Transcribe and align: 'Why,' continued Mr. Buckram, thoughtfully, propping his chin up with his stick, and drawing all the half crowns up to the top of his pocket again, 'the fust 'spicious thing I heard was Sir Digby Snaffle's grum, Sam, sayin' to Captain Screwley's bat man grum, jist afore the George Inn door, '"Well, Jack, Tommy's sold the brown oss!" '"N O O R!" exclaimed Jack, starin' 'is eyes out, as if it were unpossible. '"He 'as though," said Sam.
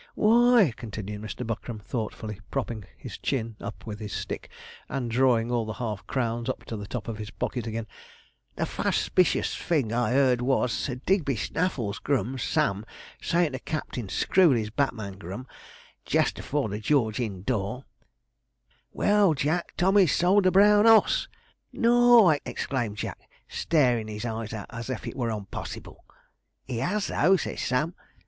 'Why,' 0.15 0.73
continued 0.75 1.21
Mr. 1.21 1.45
Buckram, 1.45 1.77
thoughtfully, 1.79 2.39
propping 2.49 2.85
his 2.97 3.19
chin 3.19 3.55
up 3.61 3.85
with 3.85 3.99
his 3.99 4.11
stick, 4.13 4.49
and 4.89 5.11
drawing 5.11 5.51
all 5.51 5.63
the 5.63 5.73
half 5.73 6.07
crowns 6.07 6.49
up 6.49 6.65
to 6.65 6.75
the 6.75 6.87
top 6.87 7.07
of 7.07 7.19
his 7.19 7.29
pocket 7.29 7.67
again, 7.67 7.85
'the 8.55 8.65
fust 8.65 8.99
'spicious 9.03 9.55
thing 9.55 9.93
I 9.93 10.13
heard 10.13 10.41
was 10.41 10.73
Sir 10.73 10.95
Digby 10.95 11.35
Snaffle's 11.35 11.99
grum, 11.99 12.39
Sam, 12.39 12.83
sayin' 13.21 13.51
to 13.51 13.59
Captain 13.59 14.07
Screwley's 14.09 14.71
bat 14.71 14.95
man 14.95 15.19
grum, 15.19 15.45
jist 16.03 16.39
afore 16.39 16.69
the 16.69 16.79
George 16.79 17.19
Inn 17.19 17.43
door, 17.43 17.85
'"Well, 18.91 19.35
Jack, 19.35 19.75
Tommy's 19.77 20.15
sold 20.15 20.45
the 20.45 20.51
brown 20.51 20.87
oss!" 20.87 21.27
'"N 21.75 21.85
O 21.85 22.21
O 22.23 22.27
R!" 22.29 22.39
exclaimed 22.43 22.97
Jack, 22.97 23.19
starin' 23.47 24.09
'is 24.09 24.25
eyes 24.25 24.51
out, 24.51 24.65
as 24.71 24.89
if 24.89 25.05
it 25.05 25.15
were 25.15 25.29
unpossible. 25.29 25.97
'"He 26.65 26.81
'as 26.81 27.05
though," 27.05 27.37
said 27.37 27.59
Sam. 27.59 27.93